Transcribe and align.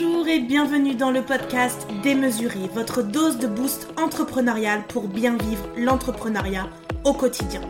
Bonjour 0.00 0.28
et 0.28 0.38
bienvenue 0.38 0.94
dans 0.94 1.10
le 1.10 1.22
podcast 1.22 1.88
Démesuré, 2.04 2.70
votre 2.72 3.02
dose 3.02 3.38
de 3.38 3.48
boost 3.48 3.88
entrepreneurial 3.96 4.86
pour 4.86 5.08
bien 5.08 5.36
vivre 5.36 5.68
l'entrepreneuriat 5.76 6.68
au 7.04 7.12
quotidien. 7.12 7.62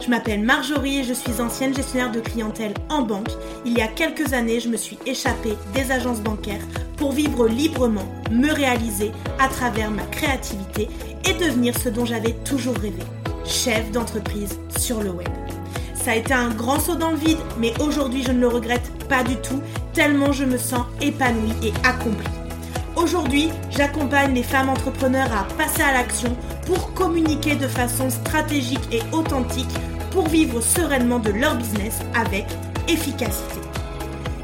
Je 0.00 0.08
m'appelle 0.08 0.42
Marjorie 0.42 1.00
et 1.00 1.04
je 1.04 1.12
suis 1.12 1.42
ancienne 1.42 1.74
gestionnaire 1.74 2.10
de 2.10 2.20
clientèle 2.20 2.72
en 2.88 3.02
banque. 3.02 3.28
Il 3.66 3.76
y 3.76 3.82
a 3.82 3.88
quelques 3.88 4.32
années, 4.32 4.60
je 4.60 4.68
me 4.68 4.78
suis 4.78 4.98
échappée 5.04 5.58
des 5.74 5.90
agences 5.90 6.20
bancaires 6.20 6.64
pour 6.96 7.12
vivre 7.12 7.46
librement, 7.46 8.08
me 8.30 8.50
réaliser 8.50 9.12
à 9.38 9.48
travers 9.48 9.90
ma 9.90 10.04
créativité 10.04 10.88
et 11.28 11.34
devenir 11.34 11.76
ce 11.76 11.90
dont 11.90 12.06
j'avais 12.06 12.34
toujours 12.44 12.76
rêvé, 12.76 13.02
chef 13.44 13.90
d'entreprise 13.90 14.58
sur 14.78 15.02
le 15.02 15.10
web. 15.10 15.28
Ça 15.94 16.12
a 16.12 16.16
été 16.16 16.32
un 16.32 16.50
grand 16.50 16.80
saut 16.80 16.96
dans 16.96 17.10
le 17.10 17.16
vide, 17.16 17.38
mais 17.58 17.74
aujourd'hui 17.80 18.22
je 18.22 18.32
ne 18.32 18.40
le 18.40 18.48
regrette 18.48 18.90
pas 19.14 19.22
du 19.22 19.36
tout, 19.36 19.62
tellement 19.92 20.32
je 20.32 20.44
me 20.44 20.58
sens 20.58 20.86
épanouie 21.00 21.54
et 21.62 21.72
accomplie. 21.86 22.26
Aujourd'hui, 22.96 23.48
j'accompagne 23.70 24.34
les 24.34 24.42
femmes 24.42 24.70
entrepreneurs 24.70 25.30
à 25.32 25.44
passer 25.56 25.82
à 25.82 25.92
l'action 25.92 26.36
pour 26.66 26.94
communiquer 26.94 27.54
de 27.54 27.68
façon 27.68 28.10
stratégique 28.10 28.88
et 28.90 29.02
authentique 29.12 29.72
pour 30.10 30.26
vivre 30.26 30.60
sereinement 30.60 31.20
de 31.20 31.30
leur 31.30 31.54
business 31.54 32.00
avec 32.16 32.44
efficacité. 32.88 33.60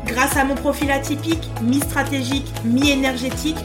Grâce 0.07 0.37
à 0.37 0.45
mon 0.45 0.55
profil 0.55 0.93
atypique, 0.93 1.51
mi-stratégique, 1.63 2.53
mi-énergétique, 2.65 3.59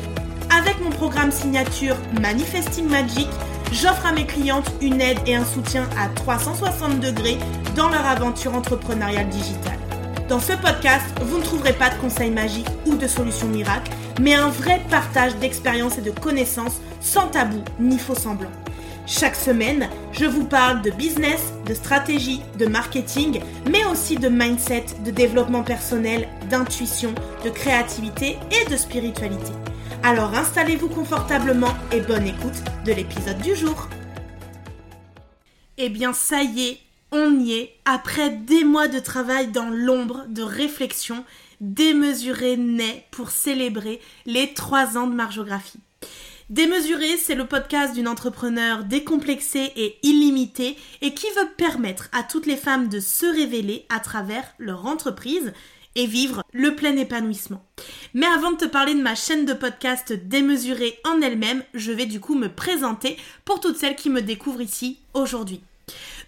avec 0.57 0.81
mon 0.81 0.89
programme 0.89 1.31
signature 1.31 1.97
Manifesting 2.19 2.89
Magic, 2.89 3.27
j'offre 3.71 4.07
à 4.07 4.11
mes 4.11 4.25
clientes 4.25 4.71
une 4.81 4.99
aide 5.01 5.19
et 5.27 5.35
un 5.35 5.45
soutien 5.45 5.87
à 5.99 6.07
360 6.09 6.99
degrés 6.99 7.37
dans 7.75 7.89
leur 7.89 8.07
aventure 8.07 8.55
entrepreneuriale 8.55 9.29
digitale. 9.29 9.84
Dans 10.27 10.39
ce 10.39 10.53
podcast, 10.53 11.05
vous 11.21 11.37
ne 11.37 11.43
trouverez 11.43 11.73
pas 11.73 11.91
de 11.91 12.01
conseils 12.01 12.31
magiques 12.31 12.67
ou 12.87 12.95
de 12.95 13.05
solutions 13.05 13.47
miracles, 13.47 13.91
mais 14.19 14.33
un 14.33 14.49
vrai 14.49 14.81
partage 14.89 15.35
d'expériences 15.35 15.99
et 15.99 16.01
de 16.01 16.09
connaissances 16.09 16.77
sans 16.99 17.27
tabou 17.27 17.63
ni 17.79 17.99
faux 17.99 18.15
semblant. 18.15 18.49
Chaque 19.05 19.35
semaine, 19.35 19.87
je 20.13 20.25
vous 20.25 20.45
parle 20.45 20.81
de 20.81 20.89
business, 20.89 21.53
de 21.67 21.75
stratégie, 21.75 22.41
de 22.57 22.65
marketing, 22.65 23.39
mais 23.69 23.85
aussi 23.85 24.15
de 24.15 24.27
mindset, 24.27 24.85
de 25.05 25.11
développement 25.11 25.61
personnel, 25.61 26.27
d'intuition, 26.49 27.13
de 27.43 27.51
créativité 27.51 28.39
et 28.49 28.67
de 28.67 28.77
spiritualité. 28.77 29.51
Alors 30.01 30.33
installez-vous 30.33 30.89
confortablement 30.89 31.75
et 31.91 32.01
bonne 32.01 32.25
écoute 32.25 32.63
de 32.83 32.93
l'épisode 32.93 33.37
du 33.43 33.55
jour. 33.55 33.89
Eh 35.77 35.89
bien 35.89 36.13
ça 36.13 36.41
y 36.41 36.69
est, 36.69 36.79
on 37.11 37.39
y 37.39 37.53
est. 37.53 37.75
Après 37.85 38.29
des 38.29 38.63
mois 38.63 38.87
de 38.87 38.99
travail 38.99 39.47
dans 39.47 39.69
l'ombre, 39.69 40.25
de 40.27 40.41
réflexion, 40.41 41.23
démesuré 41.61 42.57
naît 42.57 43.05
pour 43.11 43.29
célébrer 43.29 44.01
les 44.25 44.53
trois 44.53 44.97
ans 44.97 45.07
de 45.07 45.15
margeographie. 45.15 45.79
Démesuré, 46.49 47.17
c'est 47.17 47.33
le 47.33 47.47
podcast 47.47 47.95
d'une 47.95 48.07
entrepreneur 48.07 48.83
décomplexée 48.83 49.71
et 49.75 49.97
illimitée 50.03 50.77
et 51.01 51.15
qui 51.15 51.25
veut 51.35 51.49
permettre 51.57 52.07
à 52.11 52.21
toutes 52.21 52.45
les 52.45 52.57
femmes 52.57 52.87
de 52.87 52.99
se 52.99 53.25
révéler 53.25 53.87
à 53.89 53.99
travers 53.99 54.43
leur 54.59 54.85
entreprise 54.85 55.53
et 55.95 56.05
vivre 56.05 56.43
le 56.53 56.75
plein 56.75 56.97
épanouissement. 56.97 57.65
Mais 58.13 58.27
avant 58.27 58.51
de 58.51 58.57
te 58.57 58.65
parler 58.65 58.93
de 58.93 59.01
ma 59.01 59.15
chaîne 59.15 59.45
de 59.45 59.53
podcast 59.53 60.13
démesurée 60.13 60.99
en 61.03 61.19
elle-même, 61.21 61.63
je 61.73 61.91
vais 61.91 62.05
du 62.05 62.19
coup 62.19 62.35
me 62.35 62.53
présenter 62.53 63.17
pour 63.43 63.59
toutes 63.59 63.77
celles 63.77 63.95
qui 63.95 64.11
me 64.11 64.21
découvrent 64.21 64.61
ici 64.61 64.99
aujourd'hui. 65.15 65.61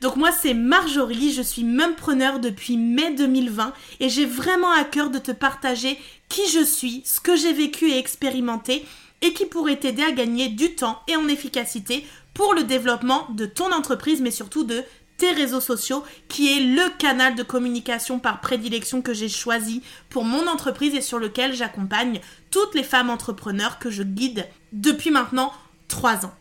Donc 0.02 0.16
moi 0.16 0.32
c'est 0.32 0.54
Marjorie, 0.54 1.34
je 1.34 1.42
suis 1.42 1.66
preneur 1.98 2.40
depuis 2.40 2.78
mai 2.78 3.14
2020 3.16 3.74
et 4.00 4.10
j'ai 4.10 4.26
vraiment 4.26 4.72
à 4.72 4.84
cœur 4.84 5.10
de 5.10 5.20
te 5.20 5.32
partager 5.32 5.98
qui 6.30 6.48
je 6.50 6.64
suis, 6.64 7.02
ce 7.06 7.20
que 7.20 7.36
j'ai 7.36 7.54
vécu 7.54 7.90
et 7.90 7.98
expérimenté 7.98 8.86
et 9.22 9.34
qui 9.34 9.46
pourrait 9.46 9.78
t'aider 9.78 10.04
à 10.04 10.12
gagner 10.12 10.50
du 10.50 10.76
temps 10.76 11.02
et 11.08 11.16
en 11.16 11.28
efficacité 11.28 12.06
pour 12.34 12.54
le 12.54 12.64
développement 12.64 13.28
de 13.32 13.46
ton 13.46 13.72
entreprise 13.74 14.22
mais 14.22 14.32
surtout 14.32 14.64
de 14.64 14.84
tes 15.18 15.32
réseaux 15.32 15.62
sociaux, 15.62 16.04
qui 16.28 16.56
est 16.56 16.60
le 16.60 16.98
canal 16.98 17.36
de 17.36 17.44
communication 17.44 18.20
par 18.20 18.40
prédilection 18.40 19.02
que 19.02 19.14
j'ai 19.14 19.30
choisi 19.30 19.82
pour 20.10 20.24
mon 20.24 20.48
entreprise 20.48 20.94
et 20.94 21.02
sur 21.02 21.20
lequel 21.20 21.54
j'accompagne 21.54 22.22
toutes 22.52 22.76
les 22.76 22.84
femmes 22.84 23.10
entrepreneurs 23.10 23.80
que 23.80 23.90
je 23.90 24.04
guide 24.04 24.48
depuis 24.72 25.12
maintenant 25.12 25.52
3 25.88 26.26
ans. 26.28 26.34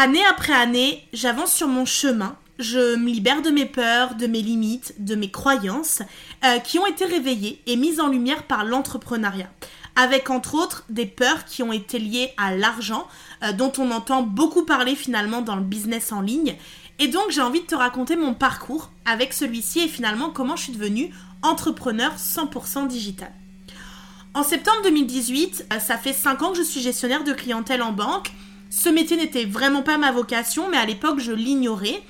Année 0.00 0.24
après 0.30 0.52
année, 0.52 1.02
j'avance 1.12 1.52
sur 1.52 1.66
mon 1.66 1.84
chemin, 1.84 2.36
je 2.60 2.94
me 2.94 3.10
libère 3.10 3.42
de 3.42 3.50
mes 3.50 3.64
peurs, 3.66 4.14
de 4.14 4.28
mes 4.28 4.42
limites, 4.42 4.94
de 5.00 5.16
mes 5.16 5.28
croyances, 5.28 6.02
euh, 6.44 6.60
qui 6.60 6.78
ont 6.78 6.86
été 6.86 7.04
réveillées 7.04 7.60
et 7.66 7.74
mises 7.74 7.98
en 7.98 8.06
lumière 8.06 8.44
par 8.44 8.64
l'entrepreneuriat 8.64 9.50
avec 9.96 10.30
entre 10.30 10.54
autres 10.54 10.84
des 10.88 11.06
peurs 11.06 11.44
qui 11.46 11.64
ont 11.64 11.72
été 11.72 11.98
liées 11.98 12.30
à 12.36 12.54
l'argent, 12.54 13.08
euh, 13.42 13.52
dont 13.52 13.72
on 13.78 13.90
entend 13.90 14.22
beaucoup 14.22 14.64
parler 14.64 14.94
finalement 14.94 15.42
dans 15.42 15.56
le 15.56 15.62
business 15.62 16.12
en 16.12 16.20
ligne, 16.20 16.54
et 17.00 17.08
donc 17.08 17.30
j'ai 17.30 17.40
envie 17.40 17.62
de 17.62 17.66
te 17.66 17.74
raconter 17.74 18.14
mon 18.14 18.34
parcours 18.34 18.92
avec 19.04 19.32
celui-ci 19.32 19.80
et 19.80 19.88
finalement 19.88 20.30
comment 20.30 20.54
je 20.54 20.62
suis 20.62 20.72
devenue 20.72 21.12
entrepreneur 21.42 22.12
100% 22.16 22.86
digital. 22.86 23.32
En 24.34 24.44
septembre 24.44 24.78
2018, 24.84 25.66
euh, 25.72 25.80
ça 25.80 25.98
fait 25.98 26.12
5 26.12 26.40
ans 26.42 26.52
que 26.52 26.58
je 26.58 26.62
suis 26.62 26.82
gestionnaire 26.82 27.24
de 27.24 27.32
clientèle 27.32 27.82
en 27.82 27.90
banque. 27.90 28.30
Ce 28.70 28.88
métier 28.88 29.16
n'était 29.16 29.44
vraiment 29.44 29.82
pas 29.82 29.98
ma 29.98 30.12
vocation, 30.12 30.68
mais 30.70 30.76
à 30.76 30.86
l'époque 30.86 31.20
je 31.20 31.32
l'ignorais 31.32 32.02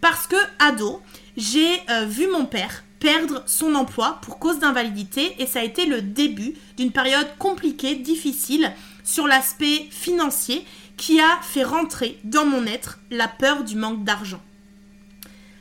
parce 0.00 0.26
que 0.26 0.36
ado, 0.58 1.00
j'ai 1.36 1.80
euh, 1.90 2.04
vu 2.04 2.28
mon 2.28 2.44
père 2.44 2.84
perdre 3.00 3.42
son 3.46 3.74
emploi 3.74 4.18
pour 4.22 4.38
cause 4.38 4.58
d'invalidité 4.58 5.34
et 5.38 5.46
ça 5.46 5.60
a 5.60 5.64
été 5.64 5.86
le 5.86 6.00
début 6.00 6.54
d'une 6.76 6.92
période 6.92 7.28
compliquée, 7.38 7.96
difficile 7.96 8.72
sur 9.02 9.26
l'aspect 9.26 9.86
financier 9.90 10.64
qui 10.96 11.20
a 11.20 11.38
fait 11.42 11.64
rentrer 11.64 12.18
dans 12.24 12.46
mon 12.46 12.66
être 12.66 13.00
la 13.10 13.28
peur 13.28 13.64
du 13.64 13.76
manque 13.76 14.04
d'argent. 14.04 14.40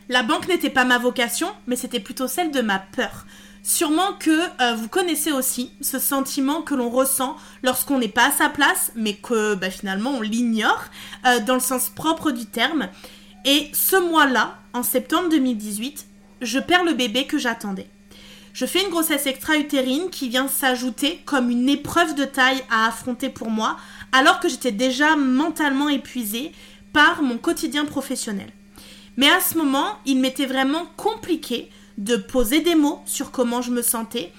La 0.10 0.24
banque 0.24 0.48
n'était 0.48 0.70
pas 0.70 0.86
ma 0.86 0.98
vocation, 0.98 1.48
mais 1.68 1.76
c'était 1.76 2.00
plutôt 2.00 2.28
celle 2.28 2.52
de 2.52 2.62
ma 2.62 2.80
peur. 2.80 3.26
Sûrement 3.66 4.12
que 4.20 4.30
euh, 4.62 4.76
vous 4.76 4.90
connaissez 4.90 5.32
aussi 5.32 5.72
ce 5.80 5.98
sentiment 5.98 6.62
que 6.62 6.76
l'on 6.76 6.90
ressent 6.90 7.38
lorsqu'on 7.64 7.98
n'est 7.98 8.10
pas 8.10 8.28
à 8.28 8.32
sa 8.32 8.50
place, 8.50 8.92
mais 8.94 9.14
que 9.14 9.56
bah, 9.56 9.70
finalement 9.70 10.12
on 10.12 10.22
l'ignore, 10.22 10.84
euh, 11.26 11.40
dans 11.40 11.54
le 11.54 11.62
sens 11.62 11.88
propre 11.90 12.32
du 12.32 12.46
terme. 12.46 12.90
Et 13.46 13.70
ce 13.72 13.96
mois-là, 13.96 14.58
en 14.74 14.84
septembre 14.84 15.30
2018, 15.30 16.06
je 16.42 16.60
perds 16.60 16.84
le 16.84 16.94
bébé 16.94 17.26
que 17.26 17.38
j'attendais. 17.38 17.88
Je 18.52 18.66
fais 18.66 18.84
une 18.84 18.90
grossesse 18.90 19.28
extra-utérine 19.28 20.10
qui 20.12 20.28
vient 20.28 20.50
s'ajouter 20.50 21.22
comme 21.26 21.50
une 21.50 21.70
épreuve 21.70 22.16
de 22.16 22.26
taille 22.26 22.62
à 22.70 22.88
affronter 22.88 23.30
pour 23.30 23.50
moi, 23.50 23.78
alors 24.12 24.42
que 24.42 24.50
j'étais 24.50 24.74
déjà 24.74 25.16
mentalement 25.16 25.88
épuisée 25.88 26.52
par 26.92 27.24
mon 27.24 27.38
quotidien 27.38 27.86
professionnel. 27.86 28.52
Mais 29.16 29.30
à 29.30 29.40
ce 29.40 29.58
moment, 29.58 29.88
il 30.06 30.20
m'était 30.20 30.46
vraiment 30.46 30.86
compliqué 30.98 31.70
de 31.98 32.16
poser 32.16 32.62
des 32.62 32.76
mots 32.76 33.02
sur 33.06 33.32
comment 33.32 33.62
je 33.62 33.72
me 33.72 33.82
sentais. 33.82 34.32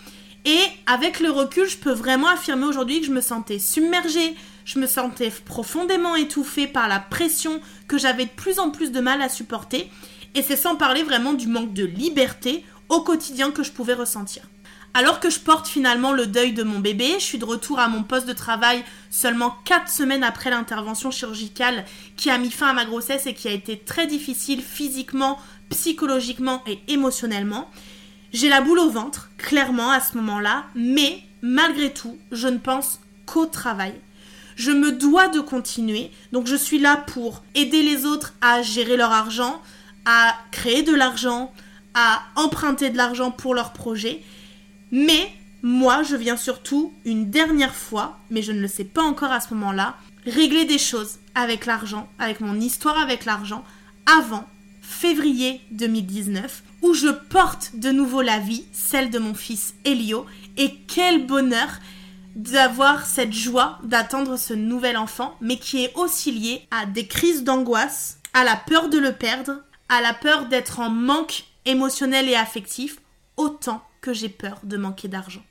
Et 0.44 0.60
avec 0.86 1.20
le 1.20 1.30
recul, 1.30 1.68
je 1.68 1.78
peux 1.78 1.92
vraiment 1.92 2.28
affirmer 2.28 2.66
aujourd'hui 2.66 3.00
que 3.00 3.06
je 3.06 3.12
me 3.12 3.20
sentais 3.20 3.58
submergée, 3.58 4.34
je 4.64 4.78
me 4.78 4.86
sentais 4.86 5.30
profondément 5.30 6.16
étouffée 6.16 6.66
par 6.66 6.88
la 6.88 7.00
pression 7.00 7.60
que 7.88 7.98
j'avais 7.98 8.26
de 8.26 8.30
plus 8.30 8.58
en 8.58 8.70
plus 8.70 8.92
de 8.92 9.00
mal 9.00 9.22
à 9.22 9.28
supporter. 9.28 9.90
Et 10.34 10.42
c'est 10.42 10.56
sans 10.56 10.76
parler 10.76 11.02
vraiment 11.02 11.32
du 11.32 11.46
manque 11.46 11.72
de 11.72 11.84
liberté 11.84 12.64
au 12.88 13.00
quotidien 13.00 13.50
que 13.50 13.62
je 13.62 13.72
pouvais 13.72 13.94
ressentir. 13.94 14.42
Alors 14.96 15.18
que 15.18 15.28
je 15.28 15.40
porte 15.40 15.66
finalement 15.66 16.12
le 16.12 16.28
deuil 16.28 16.52
de 16.52 16.62
mon 16.62 16.78
bébé, 16.78 17.14
je 17.18 17.24
suis 17.24 17.38
de 17.38 17.44
retour 17.44 17.80
à 17.80 17.88
mon 17.88 18.04
poste 18.04 18.26
de 18.26 18.32
travail 18.32 18.84
seulement 19.10 19.56
4 19.64 19.88
semaines 19.88 20.22
après 20.22 20.50
l'intervention 20.50 21.10
chirurgicale 21.10 21.84
qui 22.16 22.30
a 22.30 22.38
mis 22.38 22.52
fin 22.52 22.68
à 22.68 22.72
ma 22.74 22.84
grossesse 22.84 23.26
et 23.26 23.34
qui 23.34 23.48
a 23.48 23.52
été 23.52 23.76
très 23.76 24.06
difficile 24.06 24.62
physiquement, 24.62 25.40
psychologiquement 25.70 26.62
et 26.66 26.78
émotionnellement. 26.88 27.70
J'ai 28.32 28.48
la 28.48 28.60
boule 28.60 28.78
au 28.78 28.90
ventre, 28.90 29.30
clairement 29.38 29.90
à 29.90 30.00
ce 30.00 30.16
moment-là, 30.16 30.64
mais 30.74 31.22
malgré 31.42 31.92
tout, 31.92 32.16
je 32.32 32.48
ne 32.48 32.58
pense 32.58 33.00
qu'au 33.26 33.46
travail. 33.46 33.94
Je 34.56 34.70
me 34.70 34.92
dois 34.92 35.28
de 35.28 35.40
continuer, 35.40 36.10
donc 36.32 36.46
je 36.46 36.56
suis 36.56 36.78
là 36.78 36.96
pour 36.96 37.42
aider 37.54 37.82
les 37.82 38.06
autres 38.06 38.34
à 38.40 38.62
gérer 38.62 38.96
leur 38.96 39.10
argent, 39.10 39.60
à 40.04 40.34
créer 40.52 40.82
de 40.82 40.94
l'argent, 40.94 41.52
à 41.94 42.22
emprunter 42.36 42.90
de 42.90 42.96
l'argent 42.96 43.30
pour 43.30 43.54
leurs 43.54 43.72
projets 43.72 44.22
mais 44.96 45.32
moi, 45.64 46.04
je 46.04 46.14
viens 46.14 46.36
surtout 46.36 46.92
une 47.04 47.28
dernière 47.28 47.74
fois, 47.74 48.20
mais 48.30 48.42
je 48.42 48.52
ne 48.52 48.60
le 48.60 48.68
sais 48.68 48.84
pas 48.84 49.02
encore 49.02 49.32
à 49.32 49.40
ce 49.40 49.52
moment-là, 49.54 49.96
régler 50.24 50.66
des 50.66 50.78
choses 50.78 51.18
avec 51.34 51.66
l'argent, 51.66 52.08
avec 52.20 52.38
mon 52.38 52.60
histoire 52.60 52.96
avec 52.96 53.24
l'argent, 53.24 53.64
avant 54.06 54.48
février 54.84 55.60
2019, 55.70 56.62
où 56.82 56.92
je 56.94 57.08
porte 57.08 57.72
de 57.74 57.90
nouveau 57.90 58.22
la 58.22 58.38
vie, 58.38 58.64
celle 58.72 59.10
de 59.10 59.18
mon 59.18 59.34
fils 59.34 59.74
Elio, 59.84 60.26
et 60.56 60.74
quel 60.86 61.26
bonheur 61.26 61.68
d'avoir 62.36 63.06
cette 63.06 63.32
joie 63.32 63.78
d'attendre 63.84 64.36
ce 64.36 64.52
nouvel 64.54 64.96
enfant, 64.96 65.36
mais 65.40 65.56
qui 65.56 65.84
est 65.84 65.92
aussi 65.96 66.32
lié 66.32 66.66
à 66.70 66.86
des 66.86 67.06
crises 67.06 67.44
d'angoisse, 67.44 68.18
à 68.34 68.44
la 68.44 68.56
peur 68.56 68.88
de 68.88 68.98
le 68.98 69.12
perdre, 69.12 69.62
à 69.88 70.00
la 70.00 70.12
peur 70.12 70.46
d'être 70.46 70.80
en 70.80 70.90
manque 70.90 71.44
émotionnel 71.64 72.28
et 72.28 72.36
affectif, 72.36 72.98
autant 73.36 73.82
que 74.00 74.12
j'ai 74.12 74.28
peur 74.28 74.58
de 74.64 74.76
manquer 74.76 75.08
d'argent. 75.08 75.42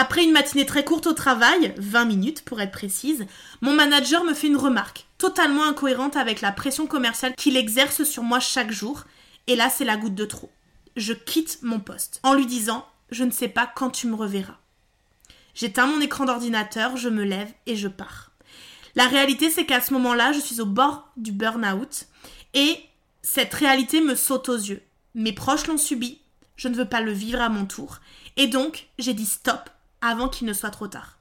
Après 0.00 0.24
une 0.24 0.32
matinée 0.32 0.64
très 0.64 0.82
courte 0.82 1.06
au 1.06 1.12
travail, 1.12 1.74
20 1.76 2.06
minutes 2.06 2.42
pour 2.46 2.58
être 2.62 2.72
précise, 2.72 3.26
mon 3.60 3.74
manager 3.74 4.24
me 4.24 4.32
fait 4.32 4.46
une 4.46 4.56
remarque, 4.56 5.04
totalement 5.18 5.64
incohérente 5.64 6.16
avec 6.16 6.40
la 6.40 6.52
pression 6.52 6.86
commerciale 6.86 7.34
qu'il 7.36 7.58
exerce 7.58 8.04
sur 8.04 8.22
moi 8.22 8.40
chaque 8.40 8.70
jour, 8.70 9.04
et 9.46 9.56
là 9.56 9.68
c'est 9.68 9.84
la 9.84 9.98
goutte 9.98 10.14
de 10.14 10.24
trop. 10.24 10.50
Je 10.96 11.12
quitte 11.12 11.58
mon 11.60 11.80
poste 11.80 12.18
en 12.22 12.32
lui 12.32 12.46
disant 12.46 12.86
Je 13.10 13.24
ne 13.24 13.30
sais 13.30 13.48
pas 13.48 13.66
quand 13.66 13.90
tu 13.90 14.06
me 14.06 14.14
reverras. 14.14 14.56
J'éteins 15.52 15.86
mon 15.86 16.00
écran 16.00 16.24
d'ordinateur, 16.24 16.96
je 16.96 17.10
me 17.10 17.22
lève 17.22 17.52
et 17.66 17.76
je 17.76 17.88
pars. 17.88 18.30
La 18.94 19.06
réalité 19.06 19.50
c'est 19.50 19.66
qu'à 19.66 19.82
ce 19.82 19.92
moment-là, 19.92 20.32
je 20.32 20.40
suis 20.40 20.62
au 20.62 20.66
bord 20.66 21.10
du 21.18 21.30
burn-out 21.30 22.06
et 22.54 22.80
cette 23.20 23.52
réalité 23.52 24.00
me 24.00 24.14
saute 24.14 24.48
aux 24.48 24.56
yeux. 24.56 24.82
Mes 25.14 25.34
proches 25.34 25.66
l'ont 25.66 25.76
subi, 25.76 26.22
je 26.56 26.68
ne 26.68 26.74
veux 26.74 26.88
pas 26.88 27.02
le 27.02 27.12
vivre 27.12 27.42
à 27.42 27.50
mon 27.50 27.66
tour, 27.66 27.98
et 28.38 28.46
donc 28.46 28.86
j'ai 28.98 29.12
dit 29.12 29.26
stop 29.26 29.68
avant 30.00 30.28
qu'il 30.28 30.46
ne 30.46 30.52
soit 30.52 30.70
trop 30.70 30.88
tard. 30.88 31.18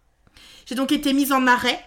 J'ai 0.66 0.76
donc 0.76 0.92
été 0.92 1.14
mise 1.14 1.32
en 1.32 1.48
arrêt, 1.48 1.84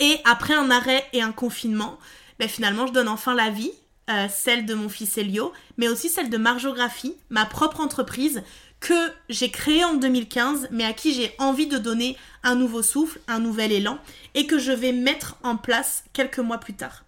et 0.00 0.18
après 0.24 0.54
un 0.54 0.70
arrêt 0.70 1.04
et 1.12 1.22
un 1.22 1.32
confinement, 1.32 1.98
ben 2.38 2.48
finalement 2.48 2.86
je 2.86 2.92
donne 2.92 3.08
enfin 3.08 3.34
la 3.34 3.50
vie, 3.50 3.72
euh, 4.10 4.26
celle 4.28 4.66
de 4.66 4.74
mon 4.74 4.88
fils 4.88 5.16
Elio, 5.16 5.52
mais 5.78 5.88
aussi 5.88 6.08
celle 6.08 6.30
de 6.30 6.36
Margeographie, 6.36 7.14
ma 7.30 7.46
propre 7.46 7.80
entreprise 7.80 8.42
que 8.80 9.12
j'ai 9.30 9.50
créée 9.50 9.82
en 9.82 9.94
2015, 9.94 10.68
mais 10.70 10.84
à 10.84 10.92
qui 10.92 11.14
j'ai 11.14 11.34
envie 11.38 11.66
de 11.66 11.78
donner 11.78 12.18
un 12.42 12.54
nouveau 12.54 12.82
souffle, 12.82 13.18
un 13.28 13.38
nouvel 13.38 13.72
élan, 13.72 13.98
et 14.34 14.46
que 14.46 14.58
je 14.58 14.72
vais 14.72 14.92
mettre 14.92 15.38
en 15.42 15.56
place 15.56 16.04
quelques 16.12 16.38
mois 16.38 16.58
plus 16.58 16.74
tard. 16.74 17.04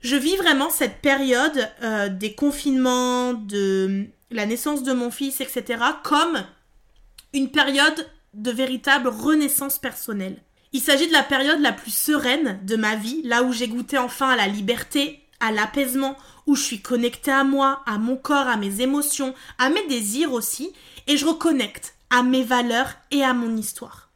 Je 0.00 0.16
vis 0.16 0.36
vraiment 0.36 0.70
cette 0.70 1.02
période 1.02 1.68
euh, 1.82 2.08
des 2.08 2.32
confinements, 2.32 3.34
de 3.34 4.06
la 4.30 4.46
naissance 4.46 4.82
de 4.82 4.94
mon 4.94 5.10
fils, 5.10 5.42
etc., 5.42 5.82
comme 6.02 6.42
une 7.32 7.50
période 7.50 8.08
de 8.34 8.50
véritable 8.50 9.08
renaissance 9.08 9.78
personnelle. 9.78 10.42
Il 10.72 10.80
s'agit 10.80 11.08
de 11.08 11.12
la 11.12 11.22
période 11.22 11.60
la 11.60 11.72
plus 11.72 11.94
sereine 11.94 12.60
de 12.64 12.76
ma 12.76 12.94
vie, 12.94 13.22
là 13.24 13.42
où 13.42 13.52
j'ai 13.52 13.68
goûté 13.68 13.98
enfin 13.98 14.30
à 14.30 14.36
la 14.36 14.46
liberté, 14.46 15.20
à 15.40 15.50
l'apaisement, 15.50 16.16
où 16.46 16.54
je 16.54 16.62
suis 16.62 16.80
connectée 16.80 17.32
à 17.32 17.44
moi, 17.44 17.82
à 17.86 17.98
mon 17.98 18.16
corps, 18.16 18.46
à 18.46 18.56
mes 18.56 18.80
émotions, 18.80 19.34
à 19.58 19.70
mes 19.70 19.86
désirs 19.88 20.32
aussi, 20.32 20.72
et 21.06 21.16
je 21.16 21.26
reconnecte 21.26 21.94
à 22.10 22.22
mes 22.22 22.44
valeurs 22.44 22.92
et 23.10 23.24
à 23.24 23.32
mon 23.32 23.56
histoire. 23.56 24.10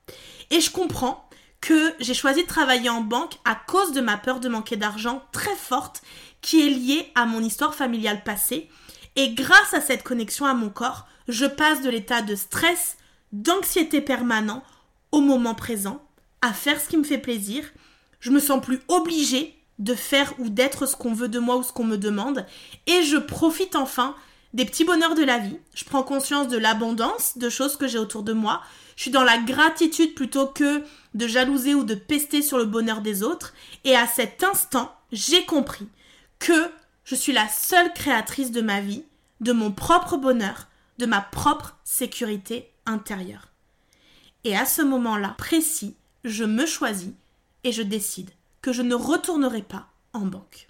Et 0.51 0.61
je 0.61 0.71
comprends 0.71 1.29
que 1.61 1.95
j'ai 1.99 2.15
choisi 2.15 2.43
de 2.43 2.49
travailler 2.49 2.91
en 2.91 3.01
banque 3.01 3.35
à 3.45 3.55
cause 3.55 3.93
de 3.93 4.01
ma 4.01 4.19
peur 4.19 4.39
de 4.39 4.49
manquer 4.49 4.77
d'argent 4.77 5.23
très 5.33 5.57
forte 5.57 6.03
qui 6.43 6.61
est 6.61 6.71
liée 6.71 7.11
à 7.15 7.25
mon 7.25 7.41
histoire 7.41 7.75
familiale 7.75 8.23
passée. 8.23 8.69
Et 9.17 9.31
grâce 9.31 9.73
à 9.73 9.81
cette 9.81 10.03
connexion 10.03 10.45
à 10.45 10.53
mon 10.53 10.69
corps, 10.69 11.07
je 11.27 11.47
passe 11.47 11.81
de 11.81 11.89
l'état 11.89 12.21
de 12.21 12.35
stress, 12.35 12.99
d'anxiété 13.35 14.01
permanent 14.01 14.63
au 15.11 15.21
moment 15.21 15.55
présent, 15.55 16.03
à 16.41 16.53
faire 16.53 16.81
ce 16.81 16.89
qui 16.89 16.97
me 16.97 17.05
fait 17.05 17.19
plaisir. 17.19 17.65
Je 18.21 18.31
me 18.31 18.41
sens 18.41 18.65
plus 18.65 18.81
obligée 18.89 19.59
de 19.79 19.95
faire 19.95 20.35
ou 20.39 20.49
d'être 20.49 20.87
ce 20.87 20.95
qu'on 20.95 21.13
veut 21.13 21.29
de 21.29 21.41
moi 21.41 21.57
ou 21.57 21.63
ce 21.63 21.73
qu'on 21.73 21.85
me 21.85 21.99
demande. 21.99 22.47
Et 22.87 23.03
je 23.03 23.17
profite 23.17 23.75
enfin 23.75 24.15
des 24.53 24.65
petits 24.65 24.85
bonheurs 24.85 25.17
de 25.17 25.25
la 25.25 25.39
vie. 25.39 25.59
Je 25.75 25.85
prends 25.85 26.05
conscience 26.05 26.47
de 26.47 26.59
l'abondance 26.59 27.37
de 27.37 27.49
choses 27.49 27.77
que 27.77 27.89
j'ai 27.89 27.99
autour 27.99 28.23
de 28.23 28.33
moi. 28.33 28.63
Je 28.95 29.03
suis 29.03 29.11
dans 29.11 29.25
la 29.25 29.39
gratitude 29.39 30.15
plutôt 30.15 30.47
que 30.47 30.85
de 31.15 31.27
jalouser 31.27 31.75
ou 31.75 31.83
de 31.83 31.97
pester 31.97 32.41
sur 32.41 32.59
le 32.59 32.67
bonheur 32.67 33.01
des 33.01 33.25
autres. 33.25 33.53
Et 33.83 33.97
à 33.97 34.07
cet 34.07 34.45
instant, 34.45 34.95
j'ai 35.11 35.45
compris 35.45 35.89
que 36.39 36.71
je 37.05 37.17
suis 37.17 37.33
la 37.33 37.49
seule 37.49 37.93
créatrice 37.95 38.53
de 38.53 38.61
ma 38.61 38.81
vie, 38.81 39.05
de 39.41 39.53
mon 39.53 39.73
propre 39.73 40.17
bonheur, 40.19 40.69
de 40.99 41.07
ma 41.07 41.21
propre 41.21 41.77
sécurité 41.83 42.71
intérieure. 42.87 43.49
Et 44.45 44.57
à 44.57 44.67
ce 44.67 44.83
moment-là 44.83 45.35
précis, 45.39 45.97
je 46.25 46.45
me 46.45 46.67
choisis 46.67 47.13
et 47.65 47.73
je 47.73 47.83
décide 47.83 48.31
que 48.63 48.73
je 48.73 48.83
ne 48.83 48.95
retournerai 48.95 49.63
pas 49.63 49.89
en 50.13 50.27
banque. 50.27 50.69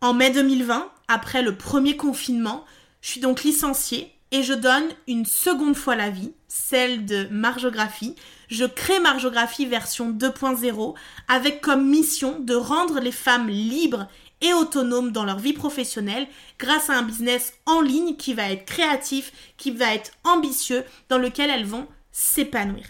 En 0.00 0.14
mai 0.14 0.30
2020, 0.30 0.90
après 1.08 1.42
le 1.42 1.56
premier 1.56 1.96
confinement, 1.96 2.64
je 3.02 3.10
suis 3.10 3.20
donc 3.20 3.42
licenciée 3.42 4.14
et 4.32 4.42
je 4.42 4.54
donne 4.54 4.88
une 5.08 5.26
seconde 5.26 5.76
fois 5.76 5.96
la 5.96 6.10
vie, 6.10 6.32
celle 6.48 7.04
de 7.04 7.26
Margeographie. 7.30 8.14
Je 8.48 8.64
crée 8.64 9.00
Margeographie 9.00 9.66
version 9.66 10.10
2.0 10.10 10.94
avec 11.28 11.60
comme 11.60 11.88
mission 11.88 12.38
de 12.40 12.54
rendre 12.54 13.00
les 13.00 13.12
femmes 13.12 13.48
libres 13.48 14.06
et 14.40 14.52
autonomes 14.52 15.12
dans 15.12 15.24
leur 15.24 15.38
vie 15.38 15.52
professionnelle 15.52 16.26
grâce 16.58 16.90
à 16.90 16.94
un 16.94 17.02
business 17.02 17.52
en 17.66 17.80
ligne 17.80 18.16
qui 18.16 18.34
va 18.34 18.50
être 18.50 18.64
créatif, 18.64 19.32
qui 19.56 19.70
va 19.70 19.94
être 19.94 20.12
ambitieux, 20.24 20.84
dans 21.08 21.18
lequel 21.18 21.50
elles 21.50 21.66
vont 21.66 21.86
s'épanouir. 22.12 22.86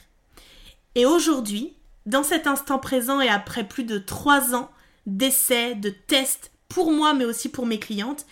Et 0.95 1.07
aujourd'hui, 1.07 1.75
dans 2.07 2.23
cet 2.23 2.47
instant 2.47 2.79
présent 2.79 3.21
et 3.21 3.29
après 3.29 3.65
plus 3.65 3.85
de 3.85 3.99
trois 3.99 4.55
ans 4.55 4.71
d'essais, 5.07 5.75
de 5.75 5.91
tests 5.91 6.51
pour 6.69 6.93
moi 6.93 7.15
mais 7.15 7.25
aussi 7.25 7.49
pour 7.49 7.67
mes 7.67 7.79
clientes, 7.79 8.27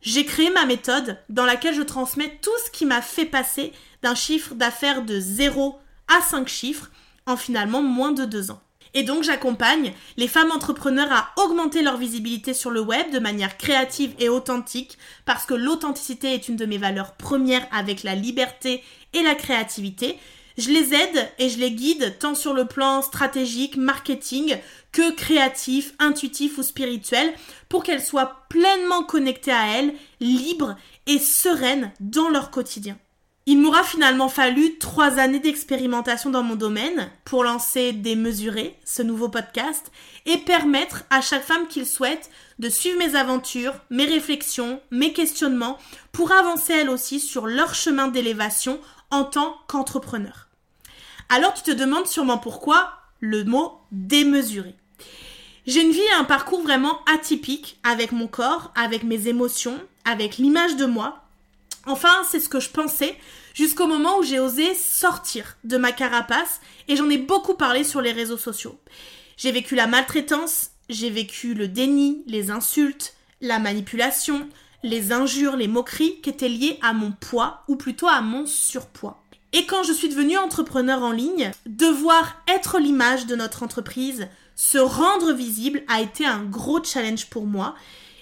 j'ai 0.00 0.24
créé 0.24 0.50
ma 0.50 0.66
méthode 0.66 1.18
dans 1.28 1.44
laquelle 1.44 1.74
je 1.74 1.82
transmets 1.82 2.38
tout 2.42 2.50
ce 2.66 2.70
qui 2.70 2.86
m'a 2.86 3.02
fait 3.02 3.24
passer 3.24 3.72
d'un 4.02 4.16
chiffre 4.16 4.54
d'affaires 4.54 5.02
de 5.02 5.20
0 5.20 5.78
à 6.08 6.20
5 6.20 6.48
chiffres 6.48 6.90
en 7.26 7.36
finalement 7.36 7.82
moins 7.82 8.12
de 8.12 8.24
2 8.24 8.50
ans. 8.50 8.60
Et 8.94 9.02
donc 9.02 9.22
j'accompagne 9.22 9.92
les 10.16 10.28
femmes 10.28 10.50
entrepreneurs 10.50 11.10
à 11.10 11.30
augmenter 11.36 11.82
leur 11.82 11.96
visibilité 11.96 12.52
sur 12.52 12.70
le 12.70 12.80
web 12.80 13.10
de 13.10 13.18
manière 13.18 13.56
créative 13.56 14.14
et 14.18 14.28
authentique 14.28 14.98
parce 15.24 15.46
que 15.46 15.54
l'authenticité 15.54 16.34
est 16.34 16.48
une 16.48 16.56
de 16.56 16.66
mes 16.66 16.78
valeurs 16.78 17.14
premières 17.14 17.66
avec 17.72 18.02
la 18.02 18.14
liberté 18.14 18.82
et 19.14 19.22
la 19.22 19.34
créativité. 19.34 20.18
Je 20.58 20.68
les 20.68 20.92
aide 20.94 21.30
et 21.38 21.48
je 21.48 21.58
les 21.58 21.72
guide 21.72 22.18
tant 22.18 22.34
sur 22.34 22.52
le 22.52 22.66
plan 22.66 23.00
stratégique, 23.00 23.76
marketing 23.76 24.58
que 24.92 25.12
créatif, 25.12 25.94
intuitif 25.98 26.58
ou 26.58 26.62
spirituel 26.62 27.32
pour 27.70 27.82
qu'elles 27.82 28.04
soient 28.04 28.44
pleinement 28.50 29.02
connectées 29.02 29.52
à 29.52 29.78
elles, 29.78 29.94
libres 30.20 30.76
et 31.06 31.18
sereines 31.18 31.90
dans 32.00 32.28
leur 32.28 32.50
quotidien. 32.50 32.98
Il 33.44 33.58
m'aura 33.58 33.82
finalement 33.82 34.28
fallu 34.28 34.78
trois 34.78 35.18
années 35.18 35.40
d'expérimentation 35.40 36.30
dans 36.30 36.44
mon 36.44 36.54
domaine 36.54 37.10
pour 37.24 37.42
lancer 37.42 37.92
Démesuré, 37.92 38.78
ce 38.84 39.02
nouveau 39.02 39.28
podcast, 39.28 39.90
et 40.26 40.38
permettre 40.38 41.02
à 41.10 41.20
chaque 41.20 41.42
femme 41.42 41.66
qu'il 41.66 41.84
souhaite 41.84 42.30
de 42.60 42.68
suivre 42.68 42.98
mes 42.98 43.16
aventures, 43.16 43.74
mes 43.90 44.04
réflexions, 44.04 44.80
mes 44.92 45.12
questionnements, 45.12 45.78
pour 46.12 46.30
avancer 46.30 46.72
elle 46.72 46.88
aussi 46.88 47.18
sur 47.18 47.48
leur 47.48 47.74
chemin 47.74 48.06
d'élévation 48.06 48.78
en 49.10 49.24
tant 49.24 49.56
qu'entrepreneur. 49.66 50.46
Alors 51.28 51.52
tu 51.52 51.62
te 51.62 51.72
demandes 51.72 52.06
sûrement 52.06 52.38
pourquoi 52.38 52.92
le 53.18 53.42
mot 53.42 53.80
démesuré. 53.90 54.76
J'ai 55.66 55.82
une 55.82 55.92
vie 55.92 56.00
et 56.00 56.12
un 56.18 56.24
parcours 56.24 56.62
vraiment 56.62 57.00
atypique 57.12 57.78
avec 57.82 58.12
mon 58.12 58.28
corps, 58.28 58.72
avec 58.76 59.02
mes 59.02 59.26
émotions, 59.26 59.80
avec 60.04 60.36
l'image 60.36 60.76
de 60.76 60.86
moi. 60.86 61.21
Enfin, 61.86 62.22
c'est 62.30 62.40
ce 62.40 62.48
que 62.48 62.60
je 62.60 62.70
pensais 62.70 63.16
jusqu'au 63.54 63.86
moment 63.86 64.18
où 64.18 64.22
j'ai 64.22 64.38
osé 64.38 64.74
sortir 64.74 65.56
de 65.64 65.76
ma 65.76 65.92
carapace 65.92 66.60
et 66.88 66.96
j'en 66.96 67.10
ai 67.10 67.18
beaucoup 67.18 67.54
parlé 67.54 67.84
sur 67.84 68.00
les 68.00 68.12
réseaux 68.12 68.38
sociaux. 68.38 68.78
J'ai 69.36 69.52
vécu 69.52 69.74
la 69.74 69.86
maltraitance, 69.86 70.70
j'ai 70.88 71.10
vécu 71.10 71.54
le 71.54 71.68
déni, 71.68 72.22
les 72.26 72.50
insultes, 72.50 73.14
la 73.40 73.58
manipulation, 73.58 74.48
les 74.82 75.12
injures, 75.12 75.56
les 75.56 75.68
moqueries 75.68 76.20
qui 76.20 76.30
étaient 76.30 76.48
liées 76.48 76.78
à 76.82 76.92
mon 76.92 77.12
poids 77.12 77.62
ou 77.68 77.76
plutôt 77.76 78.08
à 78.08 78.20
mon 78.20 78.46
surpoids. 78.46 79.22
Et 79.52 79.66
quand 79.66 79.82
je 79.82 79.92
suis 79.92 80.08
devenue 80.08 80.38
entrepreneur 80.38 81.02
en 81.02 81.12
ligne, 81.12 81.50
devoir 81.66 82.42
être 82.48 82.78
l'image 82.78 83.26
de 83.26 83.36
notre 83.36 83.62
entreprise, 83.62 84.28
se 84.54 84.78
rendre 84.78 85.32
visible 85.32 85.82
a 85.88 86.00
été 86.00 86.24
un 86.24 86.42
gros 86.44 86.82
challenge 86.82 87.28
pour 87.28 87.46
moi. 87.46 87.74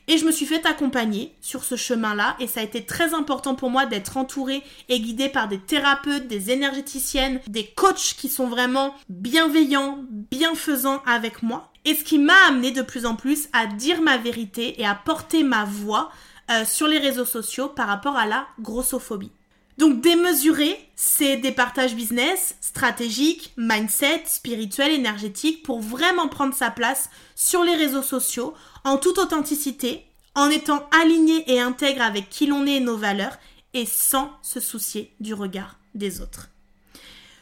Et 0.08 0.18
je 0.18 0.24
me 0.24 0.32
suis 0.32 0.46
fait 0.46 0.66
accompagner 0.66 1.34
sur 1.40 1.64
ce 1.64 1.76
chemin-là 1.76 2.36
et 2.40 2.46
ça 2.46 2.60
a 2.60 2.64
été 2.64 2.84
très 2.84 3.14
important 3.14 3.54
pour 3.54 3.70
moi 3.70 3.86
d'être 3.86 4.16
entourée 4.16 4.62
et 4.88 5.00
guidée 5.00 5.28
par 5.28 5.48
des 5.48 5.58
thérapeutes, 5.58 6.26
des 6.26 6.50
énergéticiennes, 6.50 7.40
des 7.46 7.66
coachs 7.66 8.14
qui 8.16 8.28
sont 8.28 8.48
vraiment 8.48 8.94
bienveillants, 9.08 10.04
bienfaisants 10.30 11.02
avec 11.06 11.42
moi. 11.42 11.72
Et 11.84 11.94
ce 11.94 12.04
qui 12.04 12.18
m'a 12.18 12.46
amené 12.48 12.72
de 12.72 12.82
plus 12.82 13.06
en 13.06 13.16
plus 13.16 13.48
à 13.52 13.66
dire 13.66 14.02
ma 14.02 14.18
vérité 14.18 14.80
et 14.80 14.86
à 14.86 14.94
porter 14.94 15.42
ma 15.42 15.64
voix 15.64 16.10
euh, 16.50 16.64
sur 16.64 16.88
les 16.88 16.98
réseaux 16.98 17.24
sociaux 17.24 17.68
par 17.68 17.86
rapport 17.86 18.16
à 18.16 18.26
la 18.26 18.46
grossophobie. 18.60 19.32
Donc 19.80 20.02
démesuré, 20.02 20.78
c'est 20.94 21.38
des 21.38 21.52
partages 21.52 21.94
business, 21.94 22.54
stratégiques, 22.60 23.54
mindset, 23.56 24.24
spirituel, 24.26 24.92
énergétique 24.92 25.62
pour 25.62 25.80
vraiment 25.80 26.28
prendre 26.28 26.54
sa 26.54 26.70
place 26.70 27.08
sur 27.34 27.64
les 27.64 27.74
réseaux 27.74 28.02
sociaux 28.02 28.52
en 28.84 28.98
toute 28.98 29.16
authenticité, 29.16 30.04
en 30.34 30.50
étant 30.50 30.86
aligné 31.02 31.50
et 31.50 31.60
intègre 31.60 32.02
avec 32.02 32.28
qui 32.28 32.44
l'on 32.44 32.66
est 32.66 32.74
et 32.74 32.80
nos 32.80 32.98
valeurs 32.98 33.38
et 33.72 33.86
sans 33.86 34.30
se 34.42 34.60
soucier 34.60 35.14
du 35.18 35.32
regard 35.32 35.78
des 35.94 36.20
autres. 36.20 36.50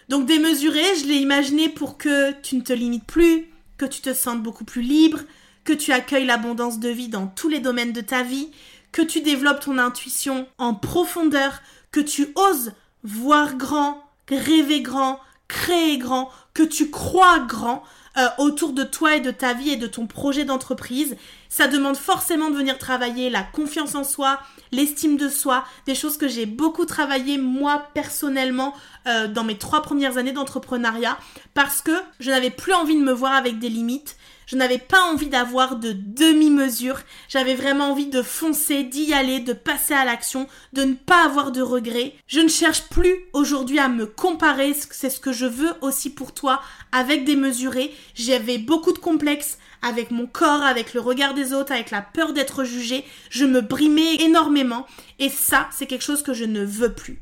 Donc 0.08 0.24
démesuré, 0.24 0.84
je 1.00 1.08
l'ai 1.08 1.16
imaginé 1.16 1.68
pour 1.68 1.98
que 1.98 2.30
tu 2.42 2.54
ne 2.54 2.62
te 2.62 2.72
limites 2.72 3.06
plus, 3.06 3.48
que 3.78 3.84
tu 3.84 4.00
te 4.00 4.14
sentes 4.14 4.44
beaucoup 4.44 4.64
plus 4.64 4.82
libre, 4.82 5.22
que 5.64 5.72
tu 5.72 5.90
accueilles 5.90 6.26
l'abondance 6.26 6.78
de 6.78 6.88
vie 6.88 7.08
dans 7.08 7.26
tous 7.26 7.48
les 7.48 7.58
domaines 7.58 7.92
de 7.92 8.00
ta 8.00 8.22
vie, 8.22 8.52
que 8.92 9.02
tu 9.02 9.22
développes 9.22 9.60
ton 9.60 9.76
intuition 9.78 10.46
en 10.56 10.74
profondeur, 10.74 11.60
que 11.90 12.00
tu 12.00 12.32
oses 12.34 12.72
voir 13.02 13.56
grand, 13.56 14.02
rêver 14.28 14.82
grand, 14.82 15.20
créer 15.46 15.98
grand, 15.98 16.30
que 16.54 16.62
tu 16.62 16.90
crois 16.90 17.40
grand 17.40 17.82
euh, 18.18 18.26
autour 18.38 18.72
de 18.72 18.82
toi 18.82 19.14
et 19.14 19.20
de 19.20 19.30
ta 19.30 19.54
vie 19.54 19.70
et 19.70 19.76
de 19.76 19.86
ton 19.86 20.06
projet 20.06 20.44
d'entreprise. 20.44 21.16
Ça 21.48 21.68
demande 21.68 21.96
forcément 21.96 22.50
de 22.50 22.56
venir 22.56 22.76
travailler 22.76 23.30
la 23.30 23.42
confiance 23.42 23.94
en 23.94 24.02
soi, 24.02 24.40
l'estime 24.72 25.16
de 25.16 25.28
soi, 25.28 25.64
des 25.86 25.94
choses 25.94 26.16
que 26.16 26.26
j'ai 26.26 26.44
beaucoup 26.44 26.84
travaillé 26.84 27.38
moi 27.38 27.86
personnellement 27.94 28.74
euh, 29.06 29.28
dans 29.28 29.44
mes 29.44 29.56
trois 29.56 29.82
premières 29.82 30.16
années 30.18 30.32
d'entrepreneuriat 30.32 31.16
parce 31.54 31.80
que 31.80 31.92
je 32.18 32.30
n'avais 32.30 32.50
plus 32.50 32.72
envie 32.74 32.96
de 32.96 33.04
me 33.04 33.12
voir 33.12 33.34
avec 33.34 33.58
des 33.60 33.68
limites. 33.68 34.16
Je 34.48 34.56
n'avais 34.56 34.78
pas 34.78 35.02
envie 35.02 35.26
d'avoir 35.26 35.76
de 35.76 35.92
demi-mesure. 35.92 37.00
J'avais 37.28 37.54
vraiment 37.54 37.90
envie 37.90 38.06
de 38.06 38.22
foncer, 38.22 38.82
d'y 38.82 39.12
aller, 39.12 39.40
de 39.40 39.52
passer 39.52 39.92
à 39.92 40.06
l'action, 40.06 40.48
de 40.72 40.84
ne 40.84 40.94
pas 40.94 41.22
avoir 41.22 41.52
de 41.52 41.60
regrets. 41.60 42.14
Je 42.26 42.40
ne 42.40 42.48
cherche 42.48 42.88
plus 42.88 43.14
aujourd'hui 43.34 43.78
à 43.78 43.88
me 43.88 44.06
comparer. 44.06 44.72
C'est 44.72 45.10
ce 45.10 45.20
que 45.20 45.32
je 45.32 45.44
veux 45.44 45.74
aussi 45.82 46.08
pour 46.08 46.32
toi 46.32 46.62
avec 46.92 47.26
des 47.26 47.36
mesurés. 47.36 47.94
J'avais 48.14 48.56
beaucoup 48.56 48.94
de 48.94 48.98
complexes 48.98 49.58
avec 49.82 50.10
mon 50.10 50.26
corps, 50.26 50.62
avec 50.62 50.94
le 50.94 51.00
regard 51.00 51.34
des 51.34 51.52
autres, 51.52 51.72
avec 51.72 51.90
la 51.90 52.00
peur 52.00 52.32
d'être 52.32 52.64
jugée. 52.64 53.04
Je 53.28 53.44
me 53.44 53.60
brimais 53.60 54.14
énormément. 54.14 54.86
Et 55.18 55.28
ça, 55.28 55.68
c'est 55.72 55.86
quelque 55.86 56.04
chose 56.04 56.22
que 56.22 56.32
je 56.32 56.46
ne 56.46 56.64
veux 56.64 56.94
plus. 56.94 57.20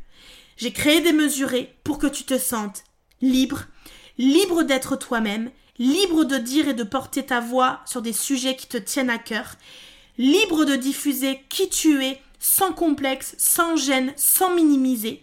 J'ai 0.59 0.73
créé 0.73 1.01
des 1.01 1.13
mesurés 1.13 1.75
pour 1.83 1.99
que 1.99 2.07
tu 2.07 2.23
te 2.23 2.39
sentes 2.39 2.85
libre, 3.21 3.65
libre 4.17 4.63
d'être 4.63 4.95
toi-même 4.95 5.51
libre 5.79 6.25
de 6.25 6.37
dire 6.37 6.69
et 6.69 6.75
de 6.75 6.83
porter 6.83 7.27
ta 7.27 7.41
voix 7.41 7.81
sur 7.87 8.03
des 8.03 8.13
sujets 8.13 8.57
qui 8.57 8.67
te 8.67 8.77
tiennent 8.77 9.11
à 9.11 9.19
cœur, 9.19 9.57
libre 10.19 10.65
de 10.65 10.77
diffuser 10.77 11.43
qui 11.49 11.69
tu 11.69 12.05
es, 12.05 12.21
sans 12.39 12.73
complexe, 12.73 13.35
sans 13.39 13.77
gêne, 13.77 14.13
sans 14.17 14.55
minimiser, 14.55 15.23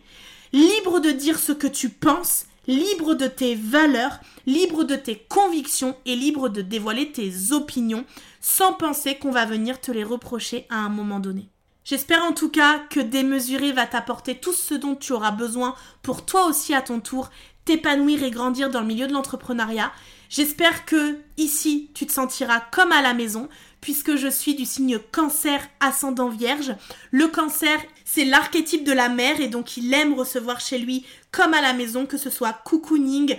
libre 0.51 1.00
de 1.00 1.12
dire 1.12 1.39
ce 1.39 1.51
que 1.51 1.67
tu 1.67 1.89
penses, 1.89 2.45
libre 2.67 3.13
de 3.13 3.27
tes 3.27 3.55
valeurs, 3.55 4.19
libre 4.45 4.83
de 4.83 4.95
tes 4.95 5.17
convictions 5.29 5.95
et 6.05 6.15
libre 6.15 6.50
de 6.50 6.62
dévoiler 6.62 7.12
tes 7.12 7.51
opinions 7.51 8.05
sans 8.41 8.74
penser 8.74 9.15
qu'on 9.15 9.31
va 9.31 9.45
venir 9.45 9.79
te 9.79 9.91
les 9.91 10.03
reprocher 10.03 10.65
à 10.69 10.77
un 10.77 10.89
moment 10.89 11.19
donné. 11.19 11.50
J'espère 11.86 12.24
en 12.24 12.31
tout 12.31 12.50
cas 12.50 12.79
que 12.89 13.01
Démesuré 13.01 13.74
va 13.74 13.86
t'apporter 13.86 14.36
tout 14.36 14.53
ce 14.53 14.74
dont 14.74 14.95
tu 14.95 15.12
auras 15.12 15.31
besoin 15.31 15.75
pour 16.01 16.25
toi 16.25 16.48
aussi 16.48 16.74
à 16.74 16.81
ton 16.81 17.01
tour 17.01 17.29
t'épanouir 17.65 18.24
et 18.24 18.31
grandir 18.31 18.69
dans 18.69 18.81
le 18.81 18.88
milieu 18.88 19.07
de 19.07 19.13
l'entrepreneuriat. 19.13 19.91
J'espère 20.35 20.85
que 20.85 21.19
ici 21.37 21.91
tu 21.93 22.07
te 22.07 22.11
sentiras 22.11 22.59
comme 22.71 22.91
à 22.91 23.03
la 23.03 23.13
maison 23.13 23.49
puisque 23.81 24.15
je 24.15 24.27
suis 24.27 24.55
du 24.55 24.65
signe 24.65 24.97
cancer 25.11 25.61
ascendant 25.79 26.29
vierge. 26.29 26.73
Le 27.11 27.27
cancer, 27.27 27.79
c'est 28.03 28.25
l'archétype 28.25 28.83
de 28.83 28.93
la 28.93 29.09
mère 29.09 29.39
et 29.39 29.47
donc 29.47 29.77
il 29.77 29.93
aime 29.93 30.15
recevoir 30.15 30.59
chez 30.59 30.79
lui 30.79 31.05
comme 31.31 31.53
à 31.53 31.61
la 31.61 31.73
maison, 31.73 32.07
que 32.07 32.17
ce 32.17 32.31
soit 32.31 32.53
cocooning, 32.65 33.37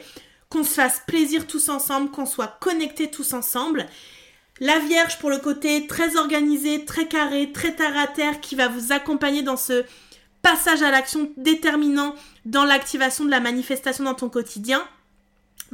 qu'on 0.49 0.63
se 0.63 0.75
fasse 0.75 1.03
plaisir 1.05 1.49
tous 1.49 1.69
ensemble, 1.69 2.13
qu'on 2.13 2.27
soit 2.27 2.59
connectés 2.61 3.11
tous 3.11 3.33
ensemble. 3.33 3.87
La 4.61 4.79
Vierge 4.79 5.19
pour 5.19 5.31
le 5.31 5.39
côté 5.39 5.89
très 5.89 6.15
organisé, 6.17 6.85
très 6.85 7.09
carré, 7.09 7.51
très 7.51 7.75
terre 7.75 7.99
à 7.99 8.07
terre 8.07 8.41
qui 8.41 8.55
va 8.55 8.69
vous 8.69 8.93
accompagner 8.93 9.43
dans 9.43 9.57
ce 9.57 9.85
passage 10.43 10.83
à 10.83 10.93
l'action 10.93 11.29
déterminant 11.39 12.15
dans 12.45 12.65
l'activation 12.65 13.25
de 13.25 13.33
la 13.33 13.41
manifestation 13.41 14.05
dans 14.05 14.15
ton 14.15 14.29
quotidien 14.29 14.81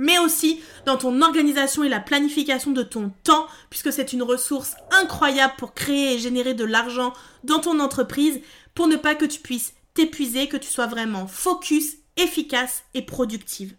mais 0.00 0.18
aussi 0.18 0.62
dans 0.86 0.96
ton 0.96 1.20
organisation 1.20 1.84
et 1.84 1.90
la 1.90 2.00
planification 2.00 2.70
de 2.72 2.82
ton 2.82 3.12
temps, 3.22 3.46
puisque 3.68 3.92
c'est 3.92 4.14
une 4.14 4.22
ressource 4.22 4.74
incroyable 4.90 5.52
pour 5.58 5.74
créer 5.74 6.14
et 6.14 6.18
générer 6.18 6.54
de 6.54 6.64
l'argent 6.64 7.12
dans 7.44 7.58
ton 7.58 7.78
entreprise, 7.80 8.40
pour 8.74 8.88
ne 8.88 8.96
pas 8.96 9.14
que 9.14 9.26
tu 9.26 9.40
puisses 9.40 9.74
t'épuiser, 9.92 10.48
que 10.48 10.56
tu 10.56 10.68
sois 10.68 10.86
vraiment 10.86 11.26
focus, 11.26 11.96
efficace 12.16 12.84
et 12.94 13.02
productive. 13.02 13.74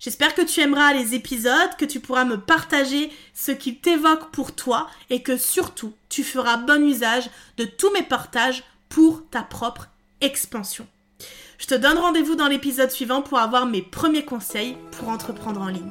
J'espère 0.00 0.34
que 0.34 0.42
tu 0.42 0.60
aimeras 0.60 0.94
les 0.94 1.14
épisodes, 1.14 1.76
que 1.78 1.84
tu 1.84 2.00
pourras 2.00 2.24
me 2.24 2.40
partager 2.40 3.10
ce 3.34 3.52
qui 3.52 3.76
t'évoque 3.76 4.30
pour 4.30 4.54
toi 4.54 4.88
et 5.10 5.22
que 5.22 5.36
surtout 5.36 5.92
tu 6.08 6.24
feras 6.24 6.56
bon 6.56 6.88
usage 6.88 7.28
de 7.58 7.66
tous 7.66 7.90
mes 7.90 8.02
partages 8.02 8.64
pour 8.88 9.28
ta 9.28 9.42
propre 9.42 9.88
expansion. 10.22 10.86
Je 11.58 11.66
te 11.66 11.74
donne 11.74 11.98
rendez-vous 11.98 12.36
dans 12.36 12.46
l'épisode 12.46 12.90
suivant 12.90 13.20
pour 13.20 13.38
avoir 13.38 13.66
mes 13.66 13.82
premiers 13.82 14.24
conseils 14.24 14.76
pour 14.92 15.08
entreprendre 15.08 15.60
en 15.60 15.66
ligne. 15.66 15.90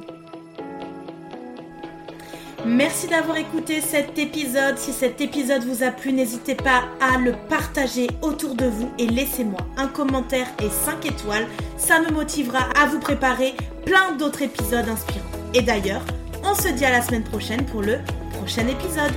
Merci 2.65 3.07
d'avoir 3.07 3.35
écouté 3.37 3.81
cet 3.81 4.17
épisode. 4.17 4.77
Si 4.77 4.93
cet 4.93 5.19
épisode 5.19 5.63
vous 5.65 5.83
a 5.83 5.91
plu, 5.91 6.13
n'hésitez 6.13 6.55
pas 6.55 6.85
à 7.01 7.17
le 7.17 7.33
partager 7.49 8.07
autour 8.21 8.55
de 8.55 8.65
vous 8.65 8.89
et 8.97 9.07
laissez-moi 9.07 9.59
un 9.75 9.87
commentaire 9.87 10.47
et 10.63 10.69
5 10.69 11.05
étoiles. 11.05 11.47
Ça 11.77 11.99
me 11.99 12.11
motivera 12.11 12.69
à 12.81 12.85
vous 12.85 12.99
préparer 12.99 13.53
plein 13.85 14.13
d'autres 14.13 14.43
épisodes 14.43 14.87
inspirants. 14.87 15.25
Et 15.53 15.61
d'ailleurs, 15.61 16.01
on 16.43 16.55
se 16.55 16.69
dit 16.69 16.85
à 16.85 16.91
la 16.91 17.01
semaine 17.01 17.25
prochaine 17.25 17.65
pour 17.65 17.81
le 17.81 17.99
prochain 18.39 18.67
épisode. 18.67 19.13